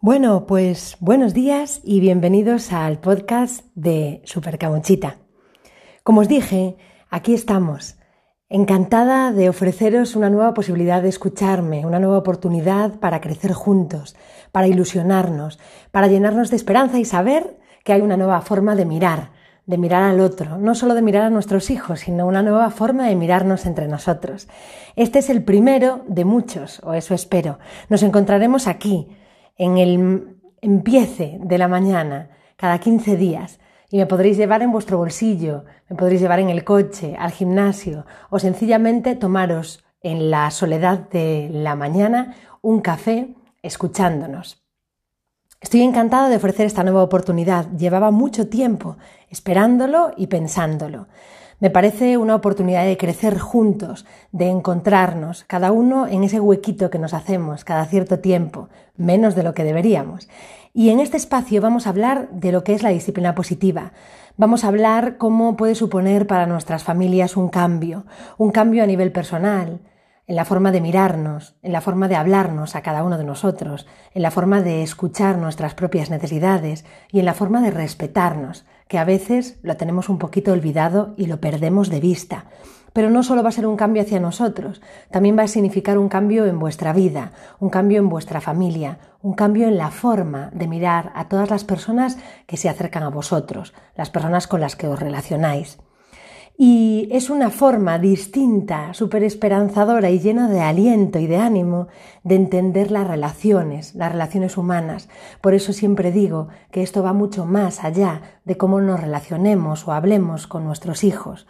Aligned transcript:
Bueno, 0.00 0.46
pues 0.46 0.96
buenos 1.00 1.34
días 1.34 1.80
y 1.82 1.98
bienvenidos 1.98 2.72
al 2.72 3.00
podcast 3.00 3.64
de 3.74 4.22
Supercamuchita. 4.24 5.16
Como 6.04 6.20
os 6.20 6.28
dije, 6.28 6.76
aquí 7.10 7.34
estamos, 7.34 7.96
encantada 8.48 9.32
de 9.32 9.48
ofreceros 9.48 10.14
una 10.14 10.30
nueva 10.30 10.54
posibilidad 10.54 11.02
de 11.02 11.08
escucharme, 11.08 11.84
una 11.84 11.98
nueva 11.98 12.18
oportunidad 12.18 13.00
para 13.00 13.20
crecer 13.20 13.52
juntos, 13.54 14.14
para 14.52 14.68
ilusionarnos, 14.68 15.58
para 15.90 16.06
llenarnos 16.06 16.50
de 16.50 16.56
esperanza 16.56 17.00
y 17.00 17.04
saber 17.04 17.58
que 17.82 17.92
hay 17.92 18.00
una 18.00 18.16
nueva 18.16 18.40
forma 18.40 18.76
de 18.76 18.84
mirar, 18.84 19.32
de 19.66 19.78
mirar 19.78 20.04
al 20.04 20.20
otro, 20.20 20.58
no 20.58 20.76
solo 20.76 20.94
de 20.94 21.02
mirar 21.02 21.24
a 21.24 21.30
nuestros 21.30 21.70
hijos, 21.70 22.00
sino 22.00 22.24
una 22.24 22.44
nueva 22.44 22.70
forma 22.70 23.08
de 23.08 23.16
mirarnos 23.16 23.66
entre 23.66 23.88
nosotros. 23.88 24.46
Este 24.94 25.18
es 25.18 25.28
el 25.28 25.42
primero 25.42 26.04
de 26.06 26.24
muchos, 26.24 26.80
o 26.84 26.94
eso 26.94 27.14
espero. 27.14 27.58
Nos 27.88 28.04
encontraremos 28.04 28.68
aquí 28.68 29.08
en 29.58 29.76
el 29.78 30.36
empiece 30.60 31.38
de 31.42 31.58
la 31.58 31.68
mañana, 31.68 32.30
cada 32.56 32.78
15 32.78 33.16
días, 33.16 33.60
y 33.90 33.98
me 33.98 34.06
podréis 34.06 34.36
llevar 34.36 34.62
en 34.62 34.72
vuestro 34.72 34.98
bolsillo, 34.98 35.64
me 35.88 35.96
podréis 35.96 36.20
llevar 36.20 36.40
en 36.40 36.50
el 36.50 36.64
coche, 36.64 37.16
al 37.18 37.32
gimnasio, 37.32 38.06
o 38.30 38.38
sencillamente 38.38 39.16
tomaros 39.16 39.84
en 40.02 40.30
la 40.30 40.50
soledad 40.50 41.08
de 41.10 41.48
la 41.52 41.74
mañana 41.74 42.34
un 42.62 42.80
café 42.80 43.34
escuchándonos. 43.62 44.67
Estoy 45.60 45.82
encantada 45.82 46.28
de 46.28 46.36
ofrecer 46.36 46.66
esta 46.66 46.84
nueva 46.84 47.02
oportunidad. 47.02 47.68
Llevaba 47.72 48.12
mucho 48.12 48.48
tiempo 48.48 48.96
esperándolo 49.28 50.12
y 50.16 50.28
pensándolo. 50.28 51.08
Me 51.58 51.68
parece 51.68 52.16
una 52.16 52.36
oportunidad 52.36 52.84
de 52.84 52.96
crecer 52.96 53.40
juntos, 53.40 54.06
de 54.30 54.48
encontrarnos, 54.48 55.42
cada 55.42 55.72
uno 55.72 56.06
en 56.06 56.22
ese 56.22 56.38
huequito 56.38 56.90
que 56.90 57.00
nos 57.00 57.12
hacemos 57.12 57.64
cada 57.64 57.84
cierto 57.86 58.20
tiempo, 58.20 58.68
menos 58.96 59.34
de 59.34 59.42
lo 59.42 59.52
que 59.52 59.64
deberíamos. 59.64 60.28
Y 60.72 60.90
en 60.90 61.00
este 61.00 61.16
espacio 61.16 61.60
vamos 61.60 61.88
a 61.88 61.90
hablar 61.90 62.28
de 62.30 62.52
lo 62.52 62.62
que 62.62 62.74
es 62.74 62.84
la 62.84 62.90
disciplina 62.90 63.34
positiva. 63.34 63.90
Vamos 64.36 64.62
a 64.62 64.68
hablar 64.68 65.16
cómo 65.16 65.56
puede 65.56 65.74
suponer 65.74 66.28
para 66.28 66.46
nuestras 66.46 66.84
familias 66.84 67.36
un 67.36 67.48
cambio, 67.48 68.06
un 68.36 68.52
cambio 68.52 68.84
a 68.84 68.86
nivel 68.86 69.10
personal, 69.10 69.80
en 70.28 70.36
la 70.36 70.44
forma 70.44 70.70
de 70.70 70.82
mirarnos, 70.82 71.56
en 71.62 71.72
la 71.72 71.80
forma 71.80 72.06
de 72.06 72.14
hablarnos 72.14 72.76
a 72.76 72.82
cada 72.82 73.02
uno 73.02 73.16
de 73.16 73.24
nosotros, 73.24 73.86
en 74.12 74.22
la 74.22 74.30
forma 74.30 74.60
de 74.60 74.82
escuchar 74.82 75.38
nuestras 75.38 75.74
propias 75.74 76.10
necesidades 76.10 76.84
y 77.10 77.18
en 77.18 77.24
la 77.24 77.32
forma 77.32 77.62
de 77.62 77.70
respetarnos, 77.70 78.66
que 78.88 78.98
a 78.98 79.04
veces 79.04 79.58
lo 79.62 79.78
tenemos 79.78 80.10
un 80.10 80.18
poquito 80.18 80.52
olvidado 80.52 81.14
y 81.16 81.26
lo 81.26 81.40
perdemos 81.40 81.88
de 81.88 82.00
vista. 82.00 82.44
Pero 82.92 83.08
no 83.08 83.22
solo 83.22 83.42
va 83.42 83.48
a 83.48 83.52
ser 83.52 83.66
un 83.66 83.76
cambio 83.76 84.02
hacia 84.02 84.20
nosotros, 84.20 84.82
también 85.10 85.36
va 85.38 85.44
a 85.44 85.48
significar 85.48 85.96
un 85.96 86.10
cambio 86.10 86.44
en 86.44 86.58
vuestra 86.58 86.92
vida, 86.92 87.32
un 87.58 87.70
cambio 87.70 87.98
en 87.98 88.10
vuestra 88.10 88.42
familia, 88.42 88.98
un 89.22 89.32
cambio 89.32 89.66
en 89.66 89.78
la 89.78 89.90
forma 89.90 90.50
de 90.52 90.68
mirar 90.68 91.10
a 91.14 91.28
todas 91.28 91.48
las 91.48 91.64
personas 91.64 92.18
que 92.46 92.58
se 92.58 92.68
acercan 92.68 93.02
a 93.02 93.08
vosotros, 93.08 93.72
las 93.96 94.10
personas 94.10 94.46
con 94.46 94.60
las 94.60 94.76
que 94.76 94.88
os 94.88 95.00
relacionáis. 95.00 95.78
Y 96.60 97.08
es 97.12 97.30
una 97.30 97.50
forma 97.50 98.00
distinta, 98.00 98.92
súper 98.92 99.22
esperanzadora 99.22 100.10
y 100.10 100.18
llena 100.18 100.48
de 100.48 100.60
aliento 100.60 101.20
y 101.20 101.28
de 101.28 101.36
ánimo 101.36 101.86
de 102.24 102.34
entender 102.34 102.90
las 102.90 103.06
relaciones, 103.06 103.94
las 103.94 104.10
relaciones 104.10 104.56
humanas. 104.56 105.08
Por 105.40 105.54
eso 105.54 105.72
siempre 105.72 106.10
digo 106.10 106.48
que 106.72 106.82
esto 106.82 107.04
va 107.04 107.12
mucho 107.12 107.46
más 107.46 107.84
allá 107.84 108.22
de 108.44 108.56
cómo 108.56 108.80
nos 108.80 108.98
relacionemos 108.98 109.86
o 109.86 109.92
hablemos 109.92 110.48
con 110.48 110.64
nuestros 110.64 111.04
hijos, 111.04 111.46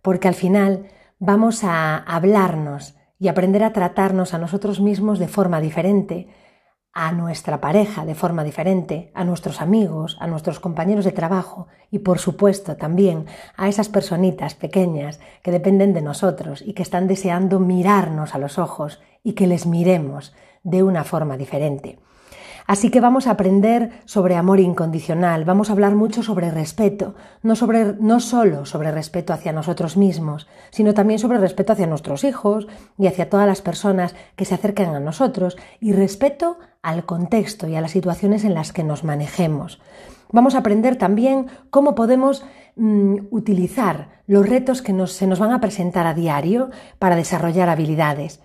porque 0.00 0.26
al 0.26 0.34
final 0.34 0.86
vamos 1.18 1.62
a 1.62 1.98
hablarnos 1.98 2.96
y 3.18 3.28
aprender 3.28 3.62
a 3.62 3.74
tratarnos 3.74 4.32
a 4.32 4.38
nosotros 4.38 4.80
mismos 4.80 5.18
de 5.18 5.28
forma 5.28 5.60
diferente 5.60 6.28
a 6.98 7.12
nuestra 7.12 7.60
pareja 7.60 8.06
de 8.06 8.14
forma 8.14 8.42
diferente, 8.42 9.10
a 9.12 9.22
nuestros 9.22 9.60
amigos, 9.60 10.16
a 10.18 10.26
nuestros 10.26 10.60
compañeros 10.60 11.04
de 11.04 11.12
trabajo 11.12 11.68
y 11.90 11.98
por 11.98 12.18
supuesto 12.18 12.76
también 12.76 13.26
a 13.58 13.68
esas 13.68 13.90
personitas 13.90 14.54
pequeñas 14.54 15.20
que 15.42 15.50
dependen 15.50 15.92
de 15.92 16.00
nosotros 16.00 16.62
y 16.62 16.72
que 16.72 16.82
están 16.82 17.06
deseando 17.06 17.60
mirarnos 17.60 18.34
a 18.34 18.38
los 18.38 18.58
ojos 18.58 19.02
y 19.22 19.34
que 19.34 19.46
les 19.46 19.66
miremos 19.66 20.34
de 20.62 20.84
una 20.84 21.04
forma 21.04 21.36
diferente. 21.36 21.98
Así 22.66 22.90
que 22.90 23.00
vamos 23.00 23.26
a 23.26 23.32
aprender 23.32 23.90
sobre 24.06 24.34
amor 24.34 24.58
incondicional, 24.58 25.44
vamos 25.44 25.70
a 25.70 25.72
hablar 25.72 25.94
mucho 25.94 26.22
sobre 26.22 26.50
respeto, 26.50 27.14
no, 27.42 27.54
sobre, 27.54 27.94
no 28.00 28.18
solo 28.18 28.66
sobre 28.66 28.90
respeto 28.90 29.32
hacia 29.32 29.52
nosotros 29.52 29.96
mismos, 29.96 30.48
sino 30.70 30.92
también 30.92 31.20
sobre 31.20 31.38
respeto 31.38 31.72
hacia 31.72 31.86
nuestros 31.86 32.24
hijos 32.24 32.66
y 32.98 33.06
hacia 33.06 33.30
todas 33.30 33.46
las 33.46 33.62
personas 33.62 34.16
que 34.34 34.44
se 34.44 34.54
acercan 34.54 34.94
a 34.94 35.00
nosotros 35.00 35.56
y 35.80 35.92
respeto 35.92 36.58
al 36.82 37.04
contexto 37.04 37.68
y 37.68 37.76
a 37.76 37.80
las 37.80 37.92
situaciones 37.92 38.44
en 38.44 38.54
las 38.54 38.72
que 38.72 38.84
nos 38.84 39.04
manejemos. 39.04 39.80
Vamos 40.32 40.56
a 40.56 40.58
aprender 40.58 40.96
también 40.96 41.46
cómo 41.70 41.94
podemos 41.94 42.44
mm, 42.74 43.26
utilizar 43.30 44.22
los 44.26 44.48
retos 44.48 44.82
que 44.82 44.92
se 45.06 45.26
nos 45.28 45.38
van 45.38 45.52
a 45.52 45.60
presentar 45.60 46.06
a 46.06 46.14
diario 46.14 46.70
para 46.98 47.14
desarrollar 47.14 47.68
habilidades. 47.68 48.40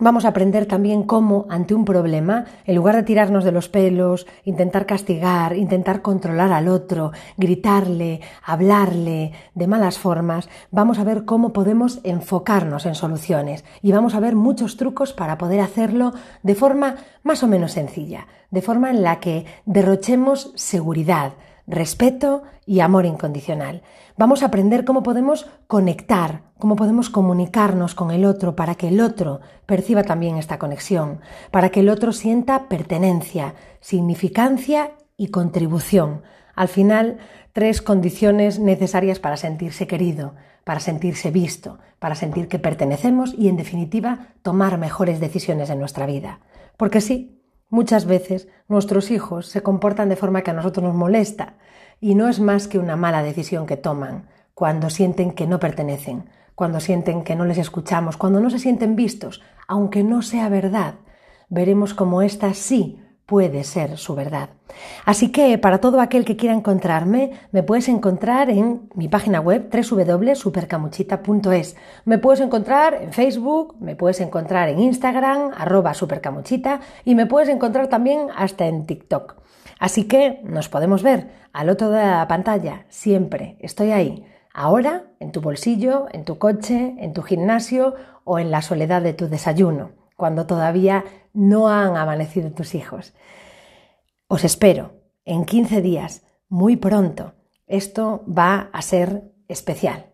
Vamos 0.00 0.24
a 0.24 0.30
aprender 0.30 0.66
también 0.66 1.04
cómo, 1.04 1.46
ante 1.48 1.72
un 1.72 1.84
problema, 1.84 2.46
en 2.64 2.74
lugar 2.74 2.96
de 2.96 3.04
tirarnos 3.04 3.44
de 3.44 3.52
los 3.52 3.68
pelos, 3.68 4.26
intentar 4.44 4.86
castigar, 4.86 5.56
intentar 5.56 6.02
controlar 6.02 6.50
al 6.50 6.66
otro, 6.66 7.12
gritarle, 7.36 8.20
hablarle 8.42 9.30
de 9.54 9.66
malas 9.68 10.00
formas, 10.00 10.48
vamos 10.72 10.98
a 10.98 11.04
ver 11.04 11.24
cómo 11.24 11.52
podemos 11.52 12.00
enfocarnos 12.02 12.86
en 12.86 12.96
soluciones 12.96 13.64
y 13.82 13.92
vamos 13.92 14.16
a 14.16 14.20
ver 14.20 14.34
muchos 14.34 14.76
trucos 14.76 15.12
para 15.12 15.38
poder 15.38 15.60
hacerlo 15.60 16.12
de 16.42 16.56
forma 16.56 16.96
más 17.22 17.44
o 17.44 17.46
menos 17.46 17.70
sencilla, 17.70 18.26
de 18.50 18.62
forma 18.62 18.90
en 18.90 19.04
la 19.04 19.20
que 19.20 19.46
derrochemos 19.64 20.50
seguridad, 20.56 21.34
respeto 21.66 22.42
y 22.66 22.80
amor 22.80 23.06
incondicional. 23.06 23.82
Vamos 24.16 24.42
a 24.42 24.46
aprender 24.46 24.84
cómo 24.84 25.02
podemos 25.02 25.46
conectar, 25.66 26.42
cómo 26.58 26.76
podemos 26.76 27.10
comunicarnos 27.10 27.94
con 27.94 28.10
el 28.10 28.24
otro 28.24 28.54
para 28.54 28.74
que 28.74 28.88
el 28.88 29.00
otro 29.00 29.40
perciba 29.66 30.04
también 30.04 30.36
esta 30.36 30.58
conexión, 30.58 31.20
para 31.50 31.70
que 31.70 31.80
el 31.80 31.88
otro 31.88 32.12
sienta 32.12 32.68
pertenencia, 32.68 33.54
significancia 33.80 34.92
y 35.16 35.28
contribución. 35.28 36.22
Al 36.54 36.68
final, 36.68 37.18
tres 37.52 37.82
condiciones 37.82 38.58
necesarias 38.58 39.18
para 39.18 39.36
sentirse 39.36 39.86
querido, 39.86 40.34
para 40.64 40.80
sentirse 40.80 41.30
visto, 41.30 41.78
para 41.98 42.14
sentir 42.14 42.48
que 42.48 42.58
pertenecemos 42.58 43.34
y, 43.36 43.48
en 43.48 43.56
definitiva, 43.56 44.28
tomar 44.42 44.78
mejores 44.78 45.20
decisiones 45.20 45.70
en 45.70 45.78
nuestra 45.78 46.06
vida. 46.06 46.40
Porque 46.76 47.00
sí, 47.00 47.33
Muchas 47.74 48.06
veces 48.06 48.46
nuestros 48.68 49.10
hijos 49.10 49.48
se 49.48 49.64
comportan 49.64 50.08
de 50.08 50.14
forma 50.14 50.42
que 50.42 50.52
a 50.52 50.54
nosotros 50.54 50.84
nos 50.84 50.94
molesta 50.94 51.54
y 52.00 52.14
no 52.14 52.28
es 52.28 52.38
más 52.38 52.68
que 52.68 52.78
una 52.78 52.94
mala 52.94 53.24
decisión 53.24 53.66
que 53.66 53.76
toman 53.76 54.28
cuando 54.54 54.90
sienten 54.90 55.32
que 55.32 55.48
no 55.48 55.58
pertenecen, 55.58 56.30
cuando 56.54 56.78
sienten 56.78 57.24
que 57.24 57.34
no 57.34 57.44
les 57.44 57.58
escuchamos, 57.58 58.16
cuando 58.16 58.38
no 58.38 58.48
se 58.48 58.60
sienten 58.60 58.94
vistos, 58.94 59.42
aunque 59.66 60.04
no 60.04 60.22
sea 60.22 60.48
verdad. 60.48 60.94
Veremos 61.48 61.94
cómo 61.94 62.22
esta 62.22 62.54
sí 62.54 63.02
puede 63.26 63.64
ser 63.64 63.96
su 63.96 64.14
verdad. 64.14 64.50
Así 65.04 65.32
que 65.32 65.58
para 65.58 65.78
todo 65.78 66.00
aquel 66.00 66.24
que 66.24 66.36
quiera 66.36 66.54
encontrarme, 66.54 67.32
me 67.52 67.62
puedes 67.62 67.88
encontrar 67.88 68.50
en 68.50 68.88
mi 68.94 69.08
página 69.08 69.40
web 69.40 69.70
www.supercamuchita.es. 69.72 71.76
Me 72.04 72.18
puedes 72.18 72.40
encontrar 72.40 72.98
en 73.02 73.12
Facebook, 73.12 73.76
me 73.80 73.94
puedes 73.96 74.20
encontrar 74.20 74.68
en 74.68 74.80
Instagram, 74.80 75.52
arroba 75.56 75.94
supercamuchita, 75.94 76.80
y 77.04 77.14
me 77.14 77.26
puedes 77.26 77.48
encontrar 77.48 77.86
también 77.88 78.26
hasta 78.36 78.66
en 78.66 78.84
TikTok. 78.86 79.36
Así 79.78 80.04
que 80.04 80.40
nos 80.44 80.68
podemos 80.68 81.02
ver 81.02 81.30
al 81.52 81.70
otro 81.70 81.90
de 81.90 82.04
la 82.04 82.28
pantalla, 82.28 82.84
siempre 82.88 83.56
estoy 83.60 83.92
ahí. 83.92 84.24
Ahora, 84.52 85.04
en 85.18 85.32
tu 85.32 85.40
bolsillo, 85.40 86.06
en 86.12 86.24
tu 86.24 86.38
coche, 86.38 86.94
en 86.98 87.12
tu 87.12 87.22
gimnasio 87.22 87.94
o 88.24 88.38
en 88.38 88.50
la 88.50 88.60
soledad 88.62 89.02
de 89.02 89.14
tu 89.14 89.28
desayuno 89.28 90.03
cuando 90.16 90.46
todavía 90.46 91.04
no 91.32 91.68
han 91.68 91.96
amanecido 91.96 92.50
tus 92.52 92.74
hijos. 92.74 93.14
Os 94.28 94.44
espero 94.44 94.92
en 95.24 95.44
15 95.44 95.80
días, 95.82 96.22
muy 96.48 96.76
pronto. 96.76 97.34
Esto 97.66 98.24
va 98.26 98.70
a 98.72 98.82
ser 98.82 99.32
especial. 99.48 100.13